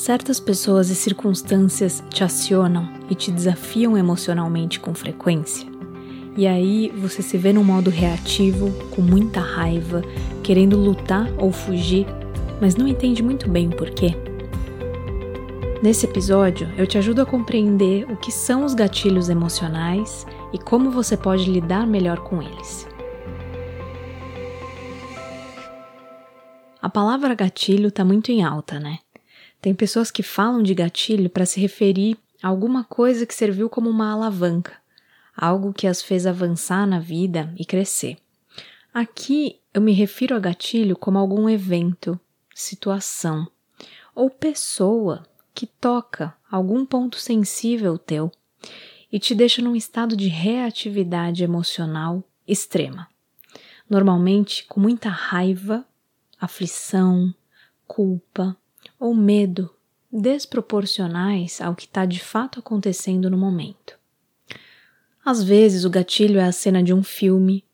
[0.00, 5.68] Certas pessoas e circunstâncias te acionam e te desafiam emocionalmente com frequência.
[6.38, 10.00] E aí você se vê num modo reativo, com muita raiva,
[10.42, 12.06] querendo lutar ou fugir,
[12.62, 14.16] mas não entende muito bem o porquê.
[15.82, 20.90] Nesse episódio, eu te ajudo a compreender o que são os gatilhos emocionais e como
[20.90, 22.88] você pode lidar melhor com eles.
[26.80, 29.00] A palavra gatilho está muito em alta, né?
[29.60, 33.90] Tem pessoas que falam de gatilho para se referir a alguma coisa que serviu como
[33.90, 34.72] uma alavanca,
[35.36, 38.16] algo que as fez avançar na vida e crescer.
[38.92, 42.18] Aqui eu me refiro a gatilho como algum evento,
[42.54, 43.46] situação
[44.14, 45.24] ou pessoa
[45.54, 48.32] que toca algum ponto sensível teu
[49.12, 53.08] e te deixa num estado de reatividade emocional extrema.
[53.88, 55.84] Normalmente com muita raiva,
[56.40, 57.34] aflição,
[57.86, 58.56] culpa,
[59.00, 59.70] ou medo
[60.12, 63.98] desproporcionais ao que está de fato acontecendo no momento.
[65.24, 67.64] Às vezes, o gatilho é a cena de um filme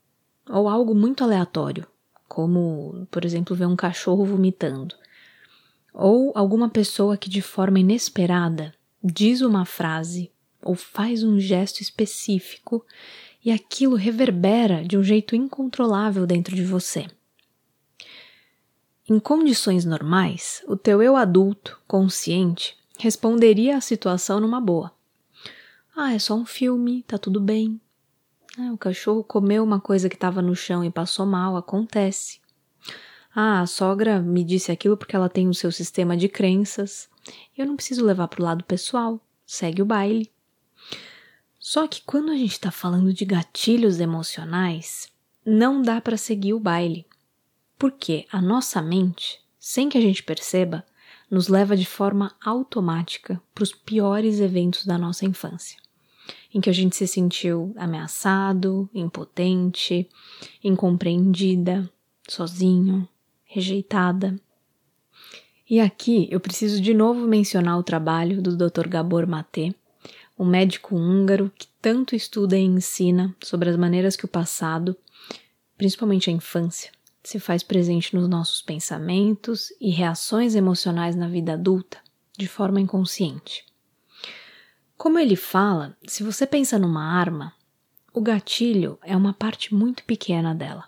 [0.49, 1.85] ou algo muito aleatório,
[2.27, 4.95] como, por exemplo, ver um cachorro vomitando,
[5.93, 12.85] ou alguma pessoa que de forma inesperada diz uma frase ou faz um gesto específico
[13.43, 17.07] e aquilo reverbera de um jeito incontrolável dentro de você.
[19.09, 24.91] Em condições normais, o teu eu adulto, consciente, responderia à situação numa boa.
[25.95, 27.79] Ah, é só um filme, tá tudo bem.
[28.59, 32.41] Ah, o cachorro comeu uma coisa que estava no chão e passou mal, acontece.
[33.33, 37.09] Ah, a sogra me disse aquilo porque ela tem o seu sistema de crenças.
[37.57, 40.29] Eu não preciso levar para o lado pessoal, segue o baile.
[41.57, 45.07] Só que quando a gente está falando de gatilhos emocionais,
[45.45, 47.06] não dá para seguir o baile.
[47.77, 50.83] Porque a nossa mente, sem que a gente perceba,
[51.29, 55.77] nos leva de forma automática para os piores eventos da nossa infância,
[56.53, 60.09] em que a gente se sentiu ameaçado, impotente,
[60.63, 61.89] incompreendida,
[62.27, 63.07] sozinho,
[63.43, 64.39] rejeitada.
[65.69, 68.87] E aqui eu preciso de novo mencionar o trabalho do Dr.
[68.87, 69.73] Gabor Maté,
[70.39, 74.95] um médico húngaro que tanto estuda e ensina sobre as maneiras que o passado,
[75.77, 76.91] principalmente a infância,
[77.27, 81.97] se faz presente nos nossos pensamentos e reações emocionais na vida adulta
[82.37, 83.65] de forma inconsciente.
[84.95, 87.53] Como ele fala, se você pensa numa arma,
[88.13, 90.85] o gatilho é uma parte muito pequena dela.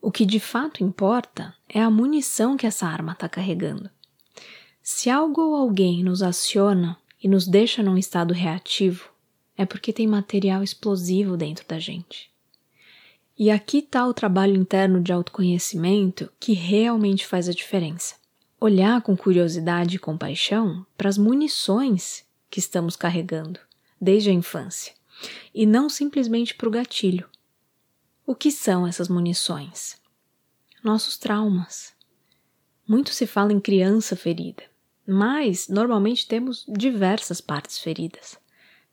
[0.00, 3.90] O que de fato importa é a munição que essa arma está carregando.
[4.82, 9.10] Se algo ou alguém nos aciona e nos deixa num estado reativo,
[9.54, 12.34] é porque tem material explosivo dentro da gente.
[13.38, 18.14] E aqui está o trabalho interno de autoconhecimento que realmente faz a diferença.
[18.58, 23.60] Olhar com curiosidade e compaixão para as munições que estamos carregando
[24.00, 24.94] desde a infância
[25.54, 27.28] e não simplesmente para o gatilho.
[28.26, 30.00] O que são essas munições?
[30.82, 31.92] Nossos traumas.
[32.88, 34.62] Muito se fala em criança ferida,
[35.06, 38.38] mas normalmente temos diversas partes feridas,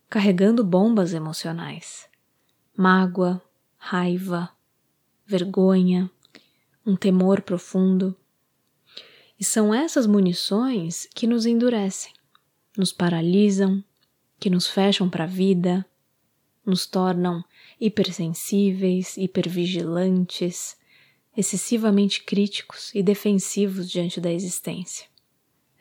[0.09, 2.09] carregando bombas emocionais.
[2.75, 3.41] Mágoa,
[3.85, 4.49] raiva,
[5.25, 6.09] vergonha,
[6.85, 8.15] um temor profundo.
[9.37, 12.13] E são essas munições que nos endurecem,
[12.77, 13.83] nos paralisam,
[14.39, 15.85] que nos fecham para a vida,
[16.65, 17.43] nos tornam
[17.77, 20.77] hipersensíveis, hipervigilantes,
[21.35, 25.07] excessivamente críticos e defensivos diante da existência.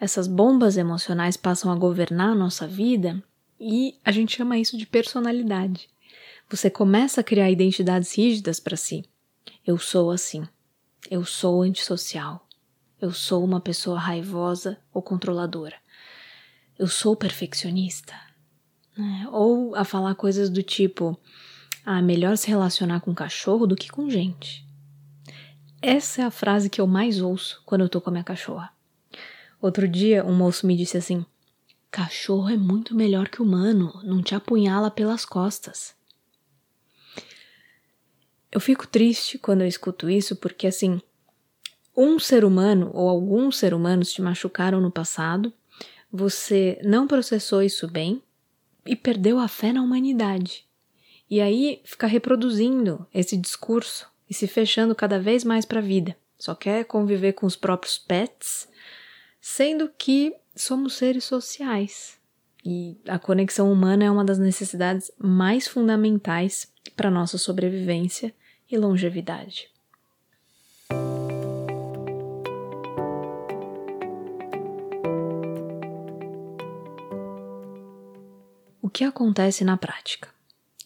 [0.01, 3.23] Essas bombas emocionais passam a governar a nossa vida
[3.61, 5.92] e a gente chama isso de personalidade.
[6.53, 9.07] Você começa a criar identidades rígidas para si.
[9.67, 10.47] Eu sou assim.
[11.11, 12.47] Eu sou antissocial.
[13.01, 15.77] Eu sou uma pessoa raivosa ou controladora.
[16.79, 18.13] Eu sou perfeccionista.
[18.95, 19.27] Né?
[19.33, 21.19] Ou a falar coisas do tipo:
[21.87, 24.63] ah, melhor se relacionar com cachorro do que com gente.
[25.81, 28.71] Essa é a frase que eu mais ouço quando eu tô com a minha cachorra.
[29.59, 31.25] Outro dia, um moço me disse assim:
[31.91, 35.95] Cachorro é muito melhor que humano, não te apunhala pelas costas.
[38.53, 41.01] Eu fico triste quando eu escuto isso porque, assim,
[41.97, 45.51] um ser humano ou alguns seres humanos te machucaram no passado,
[46.13, 48.23] você não processou isso bem
[48.85, 50.67] e perdeu a fé na humanidade.
[51.31, 56.15] E aí fica reproduzindo esse discurso e se fechando cada vez mais para a vida.
[56.39, 58.69] Só quer conviver com os próprios pets,
[59.41, 62.19] sendo que somos seres sociais.
[62.63, 68.35] E a conexão humana é uma das necessidades mais fundamentais para nossa sobrevivência
[68.73, 69.69] e longevidade.
[78.81, 80.29] O que acontece na prática?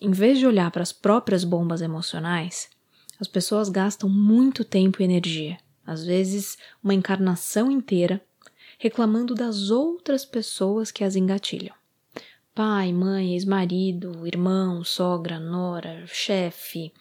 [0.01, 2.69] Em vez de olhar para as próprias bombas emocionais,
[3.19, 5.57] as pessoas gastam muito tempo e energia,
[5.87, 8.21] às vezes uma encarnação inteira,
[8.79, 11.75] reclamando das outras pessoas que as engatilham.
[12.55, 16.93] Pai, mãe, ex-marido, irmão, sogra, nora, chefe,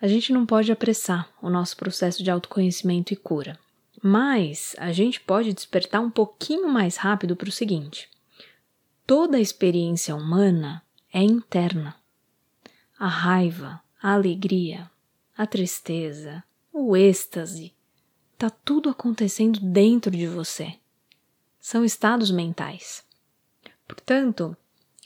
[0.00, 3.58] a gente não pode apressar o nosso processo de autoconhecimento e cura,
[4.02, 8.08] mas a gente pode despertar um pouquinho mais rápido para o seguinte:
[9.06, 10.82] toda a experiência humana
[11.12, 11.94] é interna.
[12.98, 14.90] A raiva, a alegria,
[15.36, 16.42] a tristeza,
[16.72, 17.74] o êxtase,
[18.38, 20.74] tá tudo acontecendo dentro de você.
[21.60, 23.04] São estados mentais.
[23.86, 24.56] Portanto,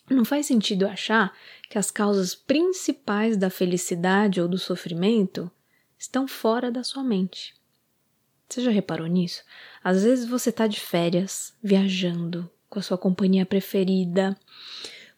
[0.09, 1.33] não faz sentido achar
[1.75, 5.51] que as causas principais da felicidade ou do sofrimento
[5.99, 7.53] estão fora da sua mente.
[8.49, 9.43] Você já reparou nisso?
[9.83, 14.39] Às vezes você está de férias, viajando, com a sua companhia preferida,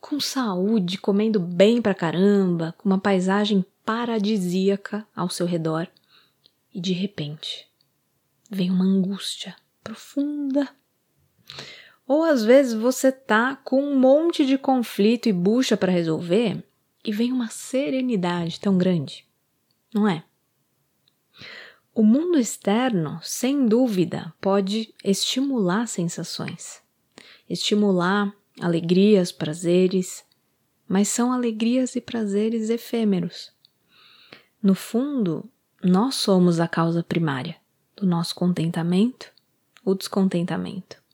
[0.01, 5.87] com saúde, comendo bem pra caramba, com uma paisagem paradisíaca ao seu redor,
[6.73, 7.69] e de repente
[8.51, 9.55] vem uma angústia
[9.85, 10.67] profunda.
[12.07, 16.63] Ou às vezes você tá com um monte de conflito e bucha para resolver
[17.05, 19.27] e vem uma serenidade tão grande,
[19.93, 20.25] não é?
[21.95, 26.83] O mundo externo, sem dúvida, pode estimular sensações,
[27.49, 30.25] estimular alegrias, prazeres,
[30.87, 33.51] mas são alegrias e prazeres efêmeros.
[34.63, 35.49] No fundo,
[35.83, 37.57] nós somos a causa primária
[37.97, 39.33] do nosso contentamento
[39.85, 41.06] ou descontentamento.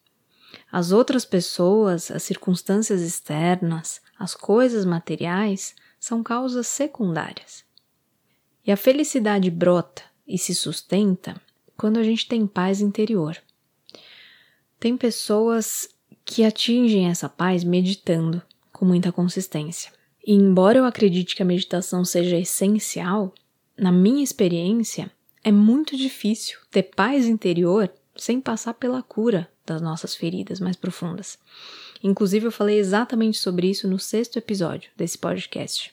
[0.73, 7.63] As outras pessoas, as circunstâncias externas, as coisas materiais são causas secundárias.
[8.67, 11.39] E a felicidade brota e se sustenta
[11.77, 13.37] quando a gente tem paz interior.
[14.81, 15.91] Tem pessoas
[16.25, 18.41] que atingem essa paz meditando
[18.73, 19.93] com muita consistência.
[20.27, 23.35] E embora eu acredite que a meditação seja essencial,
[23.77, 25.11] na minha experiência,
[25.45, 31.38] é muito difícil ter paz interior sem passar pela cura das nossas feridas mais profundas.
[32.03, 35.93] Inclusive, eu falei exatamente sobre isso no sexto episódio desse podcast.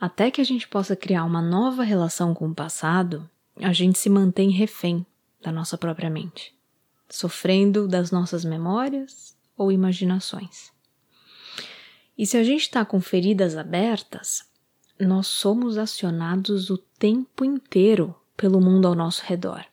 [0.00, 4.10] Até que a gente possa criar uma nova relação com o passado, a gente se
[4.10, 5.04] mantém refém
[5.40, 6.54] da nossa própria mente,
[7.08, 10.72] sofrendo das nossas memórias ou imaginações.
[12.16, 14.44] E se a gente está com feridas abertas,
[14.98, 19.64] nós somos acionados o tempo inteiro pelo mundo ao nosso redor.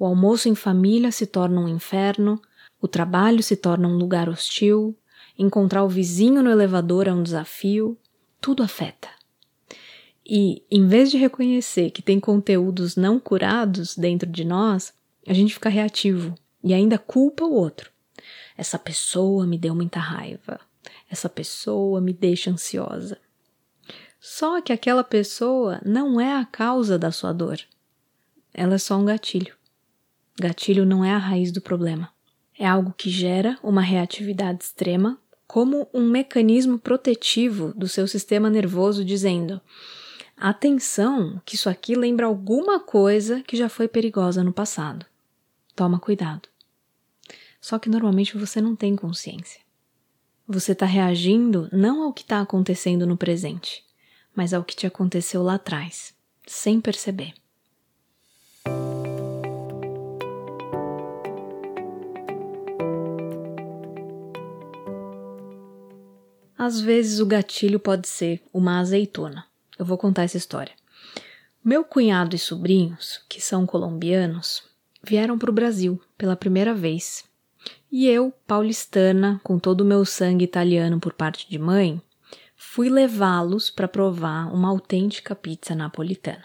[0.00, 2.40] O almoço em família se torna um inferno,
[2.80, 4.96] o trabalho se torna um lugar hostil,
[5.38, 7.98] encontrar o vizinho no elevador é um desafio,
[8.40, 9.10] tudo afeta.
[10.24, 14.94] E, em vez de reconhecer que tem conteúdos não curados dentro de nós,
[15.26, 17.90] a gente fica reativo e ainda culpa o outro.
[18.56, 20.58] Essa pessoa me deu muita raiva.
[21.10, 23.18] Essa pessoa me deixa ansiosa.
[24.18, 27.60] Só que aquela pessoa não é a causa da sua dor.
[28.54, 29.59] Ela é só um gatilho.
[30.38, 32.10] Gatilho não é a raiz do problema.
[32.58, 39.04] É algo que gera uma reatividade extrema como um mecanismo protetivo do seu sistema nervoso
[39.04, 39.60] dizendo:
[40.36, 45.04] Atenção, que isso aqui lembra alguma coisa que já foi perigosa no passado.
[45.74, 46.48] Toma cuidado.
[47.60, 49.60] Só que normalmente você não tem consciência.
[50.46, 53.84] Você está reagindo não ao que está acontecendo no presente,
[54.34, 56.14] mas ao que te aconteceu lá atrás,
[56.46, 57.34] sem perceber.
[66.62, 69.46] Às vezes o gatilho pode ser uma azeitona.
[69.78, 70.74] Eu vou contar essa história.
[71.64, 74.62] Meu cunhado e sobrinhos, que são colombianos,
[75.02, 77.24] vieram para o Brasil pela primeira vez.
[77.90, 81.98] E eu, paulistana, com todo o meu sangue italiano por parte de mãe,
[82.54, 86.44] fui levá-los para provar uma autêntica pizza napolitana.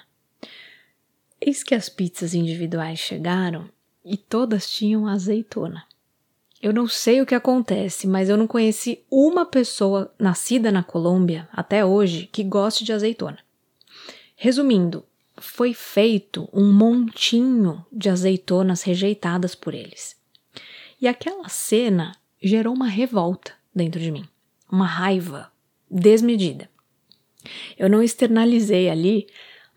[1.41, 3.69] Eis que as pizzas individuais chegaram
[4.05, 5.83] e todas tinham azeitona.
[6.65, 11.47] Eu não sei o que acontece, mas eu não conheci uma pessoa nascida na Colômbia
[11.53, 13.37] até hoje que goste de azeitona.
[14.35, 15.05] Resumindo,
[15.37, 20.15] foi feito um montinho de azeitonas rejeitadas por eles.
[20.99, 24.27] E aquela cena gerou uma revolta dentro de mim,
[24.67, 25.51] uma raiva
[25.87, 26.67] desmedida.
[27.77, 29.27] Eu não externalizei ali,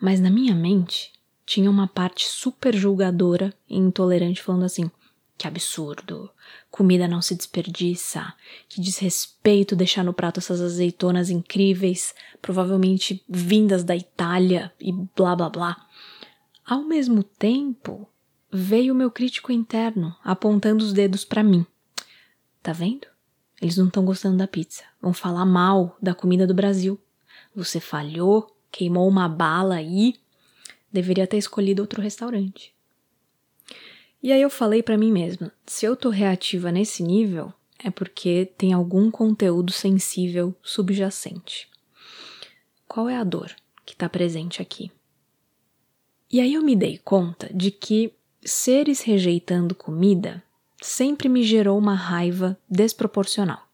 [0.01, 1.13] mas na minha mente
[1.45, 4.91] tinha uma parte super julgadora e intolerante falando assim:
[5.37, 6.31] que absurdo.
[6.79, 8.33] Comida não se desperdiça.
[8.69, 15.51] Que desrespeito deixar no prato essas azeitonas incríveis, provavelmente vindas da Itália e blá blá
[15.51, 15.89] blá.
[16.65, 18.09] Ao mesmo tempo,
[18.49, 21.67] veio o meu crítico interno apontando os dedos para mim.
[22.63, 23.09] Tá vendo?
[23.61, 24.85] Eles não estão gostando da pizza.
[25.03, 26.97] Vão falar mal da comida do Brasil.
[27.57, 30.15] Você falhou, queimou uma bala aí.
[30.93, 32.73] Deveria ter escolhido outro restaurante.
[34.23, 38.51] E aí eu falei para mim mesma: se eu tô reativa nesse nível, é porque
[38.59, 41.69] tem algum conteúdo sensível subjacente.
[42.87, 43.55] Qual é a dor
[43.87, 44.91] que está presente aqui?
[46.31, 48.13] E aí eu me dei conta de que
[48.45, 50.43] seres rejeitando comida
[50.81, 53.67] sempre me gerou uma raiva desproporcional.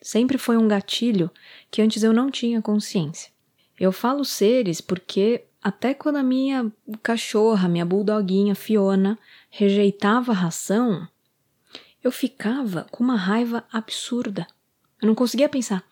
[0.00, 1.30] Sempre foi um gatilho
[1.70, 3.30] que antes eu não tinha consciência.
[3.78, 9.18] Eu falo seres porque até quando a minha cachorra, minha bulldoguinha Fiona,
[9.50, 11.08] rejeitava a ração,
[12.04, 14.46] eu ficava com uma raiva absurda.
[15.02, 15.82] Eu não conseguia pensar,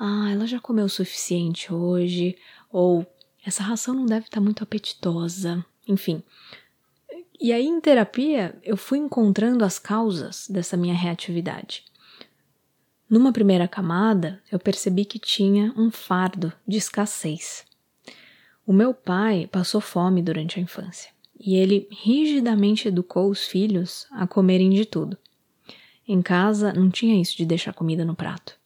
[0.00, 2.36] ah, ela já comeu o suficiente hoje,
[2.72, 3.06] ou
[3.46, 6.24] essa ração não deve estar muito apetitosa, enfim.
[7.40, 11.84] E aí, em terapia, eu fui encontrando as causas dessa minha reatividade.
[13.08, 17.69] Numa primeira camada, eu percebi que tinha um fardo de escassez.
[18.70, 24.28] O meu pai passou fome durante a infância e ele rigidamente educou os filhos a
[24.28, 25.18] comerem de tudo.
[26.06, 28.56] Em casa não tinha isso de deixar comida no prato.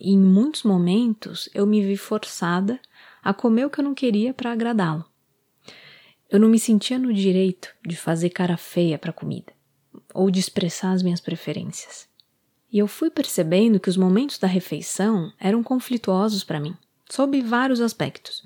[0.00, 2.80] E em muitos momentos eu me vi forçada
[3.22, 5.04] a comer o que eu não queria para agradá-lo.
[6.30, 9.52] Eu não me sentia no direito de fazer cara feia para comida
[10.14, 12.08] ou de expressar as minhas preferências.
[12.72, 16.74] E eu fui percebendo que os momentos da refeição eram conflituosos para mim,
[17.06, 18.42] sob vários aspectos.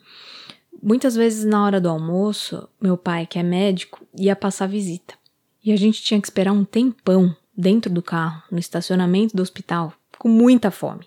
[0.82, 5.14] Muitas vezes na hora do almoço, meu pai, que é médico, ia passar visita.
[5.64, 9.92] E a gente tinha que esperar um tempão dentro do carro, no estacionamento do hospital,
[10.18, 11.06] com muita fome.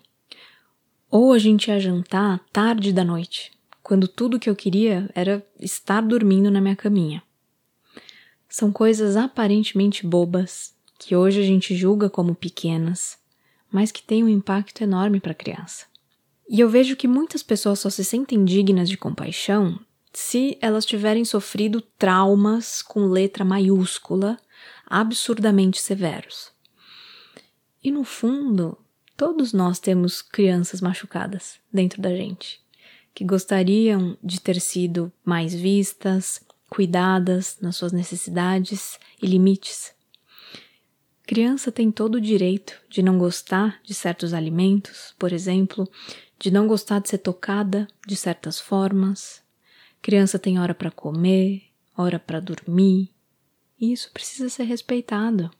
[1.10, 6.00] Ou a gente ia jantar tarde da noite, quando tudo que eu queria era estar
[6.00, 7.22] dormindo na minha caminha.
[8.48, 13.16] São coisas aparentemente bobas, que hoje a gente julga como pequenas,
[13.72, 15.89] mas que têm um impacto enorme para a criança.
[16.52, 19.78] E eu vejo que muitas pessoas só se sentem dignas de compaixão
[20.12, 24.36] se elas tiverem sofrido traumas com letra maiúscula
[24.84, 26.50] absurdamente severos.
[27.80, 28.76] E no fundo,
[29.16, 32.60] todos nós temos crianças machucadas dentro da gente,
[33.14, 39.92] que gostariam de ter sido mais vistas, cuidadas nas suas necessidades e limites.
[41.24, 45.88] Criança tem todo o direito de não gostar de certos alimentos, por exemplo,
[46.40, 49.42] de não gostar de ser tocada de certas formas.
[50.00, 51.62] Criança tem hora para comer,
[51.94, 53.10] hora para dormir,
[53.78, 55.50] e isso precisa ser respeitado.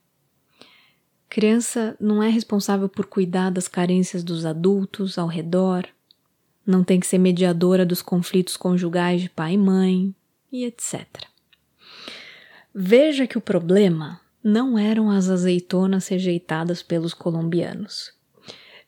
[1.29, 5.87] Criança não é responsável por cuidar das carências dos adultos ao redor,
[6.67, 10.15] não tem que ser mediadora dos conflitos conjugais de pai e mãe,
[10.51, 11.07] e etc.
[12.75, 18.19] Veja que o problema não eram as azeitonas rejeitadas pelos colombianos.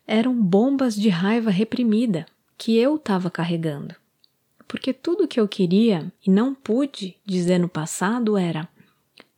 [0.05, 2.25] Eram bombas de raiva reprimida
[2.57, 3.95] que eu estava carregando.
[4.67, 8.67] Porque tudo que eu queria e não pude dizer no passado era: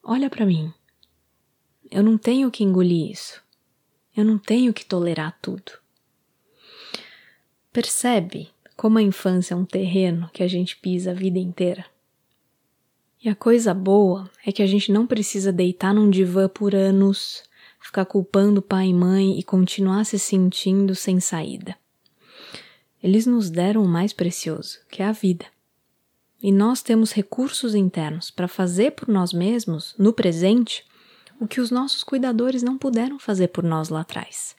[0.04, 0.74] Olha para mim.
[1.92, 3.44] Eu não tenho que engolir isso.
[4.16, 5.74] Eu não tenho que tolerar tudo.
[7.72, 11.86] Percebe como a infância é um terreno que a gente pisa a vida inteira?
[13.24, 17.44] E a coisa boa é que a gente não precisa deitar num divã por anos,
[17.96, 21.76] ficar culpando pai e mãe e continuar se sentindo sem saída.
[23.02, 25.46] Eles nos deram o mais precioso, que é a vida
[26.46, 30.86] e nós temos recursos internos para fazer por nós mesmos, no presente,
[31.40, 34.56] o que os nossos cuidadores não puderam fazer por nós lá atrás.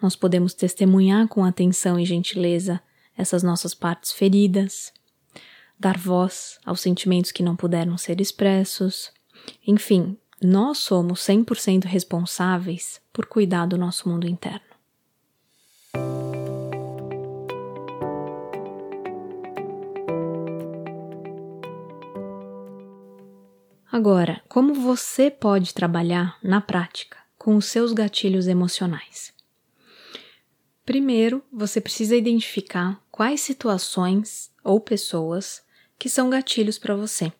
[0.00, 2.80] Nós podemos testemunhar com atenção e gentileza
[3.14, 4.92] essas nossas partes feridas,
[5.78, 9.12] dar voz aos sentimentos que não puderam ser expressos.
[9.66, 14.60] Enfim, nós somos 100% responsáveis por cuidar do nosso mundo interno.
[23.90, 29.32] Agora, como você pode trabalhar na prática com os seus gatilhos emocionais?
[30.84, 35.62] Primeiro, você precisa identificar quais situações ou pessoas
[35.98, 37.32] que são gatilhos para você.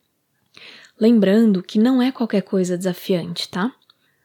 [1.01, 3.75] Lembrando que não é qualquer coisa desafiante, tá?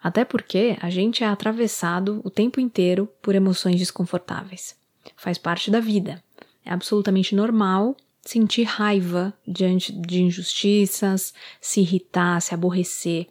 [0.02, 4.76] Até porque a gente é atravessado o tempo inteiro por emoções desconfortáveis.
[5.16, 6.24] Faz parte da vida.
[6.64, 13.28] É absolutamente normal sentir raiva diante de injustiças, se irritar, se aborrecer.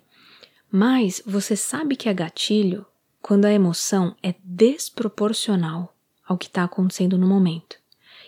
[0.70, 2.84] Mas você sabe que é gatilho
[3.20, 5.94] quando a emoção é desproporcional
[6.26, 7.76] ao que está acontecendo no momento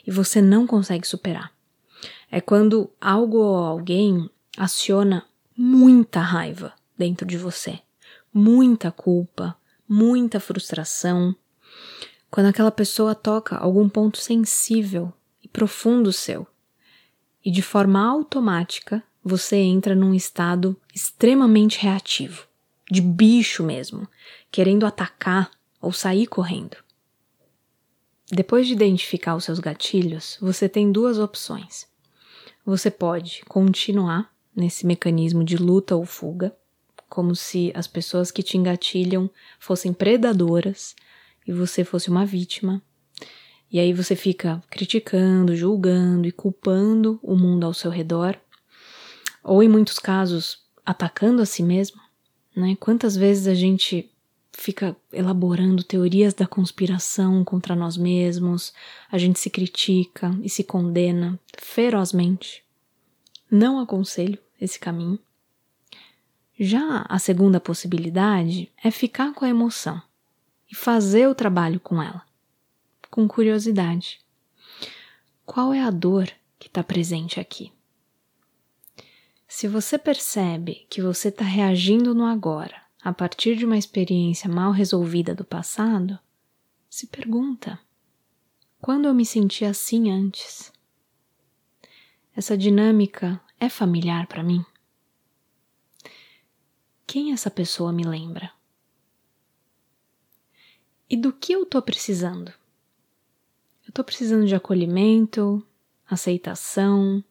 [0.06, 1.52] e você não consegue superar.
[2.30, 5.24] É quando algo ou alguém aciona
[5.56, 7.78] muita raiva dentro de você,
[8.34, 9.56] muita culpa,
[9.88, 11.34] muita frustração,
[12.30, 15.12] quando aquela pessoa toca algum ponto sensível
[15.42, 16.46] e profundo seu,
[17.44, 22.46] e de forma automática você entra num estado extremamente reativo,
[22.90, 24.08] de bicho mesmo,
[24.50, 25.50] querendo atacar
[25.80, 26.76] ou sair correndo.
[28.30, 31.86] Depois de identificar os seus gatilhos, você tem duas opções.
[32.66, 36.54] Você pode continuar nesse mecanismo de luta ou fuga,
[37.08, 40.96] como se as pessoas que te engatilham fossem predadoras
[41.46, 42.82] e você fosse uma vítima.
[43.70, 48.36] E aí você fica criticando, julgando e culpando o mundo ao seu redor,
[49.44, 52.00] ou em muitos casos atacando a si mesmo,
[52.56, 52.76] né?
[52.80, 54.10] Quantas vezes a gente
[54.52, 58.72] fica elaborando teorias da conspiração contra nós mesmos,
[59.10, 62.64] a gente se critica e se condena ferozmente.
[63.50, 65.18] Não aconselho esse caminho.
[66.58, 70.02] Já a segunda possibilidade é ficar com a emoção
[70.70, 72.22] e fazer o trabalho com ela,
[73.10, 74.20] com curiosidade.
[75.46, 77.72] Qual é a dor que está presente aqui?
[79.46, 84.72] Se você percebe que você está reagindo no agora a partir de uma experiência mal
[84.72, 86.18] resolvida do passado,
[86.90, 87.78] se pergunta:
[88.80, 90.72] quando eu me senti assim antes?
[92.36, 94.64] Essa dinâmica é familiar para mim?
[97.06, 98.52] Quem essa pessoa me lembra?
[101.08, 102.50] E do que eu estou precisando?
[103.84, 105.66] Eu estou precisando de acolhimento,
[106.06, 107.24] aceitação,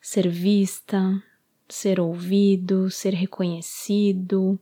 [0.00, 1.22] ser vista,
[1.68, 4.60] ser ouvido, ser reconhecido,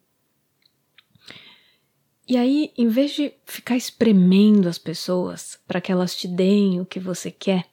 [2.31, 6.87] e aí, em vez de ficar espremendo as pessoas para que elas te deem o
[6.87, 7.69] que você quer,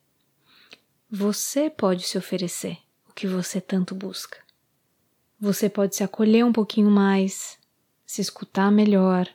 [1.08, 2.80] você pode se oferecer
[3.18, 4.38] que você tanto busca.
[5.40, 7.58] Você pode se acolher um pouquinho mais,
[8.06, 9.28] se escutar melhor,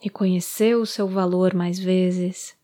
[0.00, 2.56] reconhecer o seu valor mais vezes.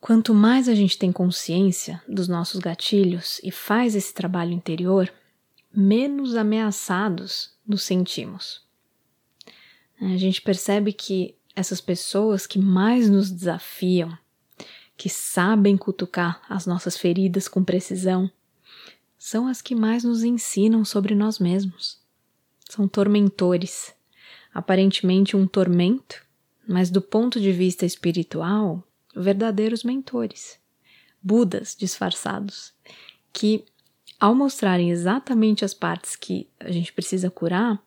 [0.00, 5.12] Quanto mais a gente tem consciência dos nossos gatilhos e faz esse trabalho interior,
[5.74, 8.64] menos ameaçados nos sentimos.
[10.00, 14.16] A gente percebe que essas pessoas que mais nos desafiam,
[14.96, 18.30] que sabem cutucar as nossas feridas com precisão,
[19.18, 21.98] são as que mais nos ensinam sobre nós mesmos.
[22.68, 23.94] São tormentores.
[24.52, 26.22] Aparentemente um tormento,
[26.66, 28.82] mas do ponto de vista espiritual,
[29.14, 30.58] verdadeiros mentores.
[31.22, 32.72] Budas disfarçados,
[33.32, 33.64] que,
[34.18, 37.82] ao mostrarem exatamente as partes que a gente precisa curar,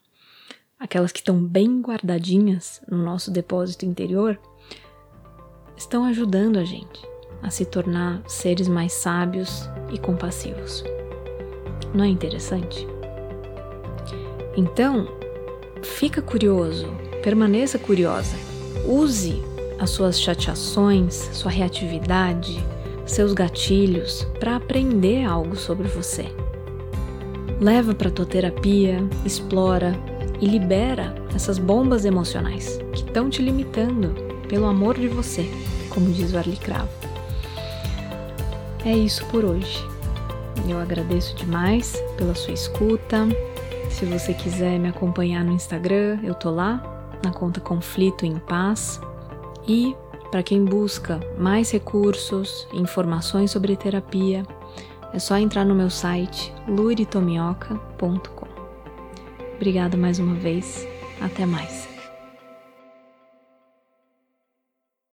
[0.79, 4.39] aquelas que estão bem guardadinhas no nosso depósito interior,
[5.75, 6.99] estão ajudando a gente
[7.41, 9.63] a se tornar seres mais sábios
[9.93, 10.83] e compassivos.
[11.93, 12.87] Não é interessante?
[14.55, 15.07] Então,
[15.81, 16.87] fica curioso,
[17.23, 18.35] permaneça curiosa.
[18.85, 19.41] Use
[19.79, 22.63] as suas chateações, sua reatividade,
[23.05, 26.25] seus gatilhos para aprender algo sobre você.
[27.59, 29.93] Leva para tua terapia, explora,
[30.41, 34.15] e libera essas bombas emocionais que estão te limitando
[34.47, 35.49] pelo amor de você,
[35.89, 36.89] como diz o Arli Cravo.
[38.85, 39.85] É isso por hoje.
[40.67, 43.27] Eu agradeço demais pela sua escuta.
[43.89, 46.81] Se você quiser me acompanhar no Instagram, eu tô lá,
[47.23, 49.01] na conta Conflito em Paz.
[49.67, 49.95] E
[50.31, 54.45] para quem busca mais recursos informações sobre terapia,
[55.11, 58.47] é só entrar no meu site luritomioca.com.
[59.55, 60.87] Obrigada mais uma vez.
[61.19, 61.98] Até mais.